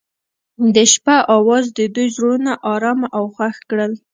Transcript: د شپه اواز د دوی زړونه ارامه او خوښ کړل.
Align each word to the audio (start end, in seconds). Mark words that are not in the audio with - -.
د 0.75 0.77
شپه 0.93 1.15
اواز 1.35 1.65
د 1.77 1.79
دوی 1.95 2.07
زړونه 2.15 2.51
ارامه 2.73 3.07
او 3.17 3.25
خوښ 3.35 3.55
کړل. 3.69 3.91